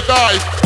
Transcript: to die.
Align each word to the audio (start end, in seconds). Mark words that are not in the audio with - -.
to 0.00 0.06
die. 0.06 0.65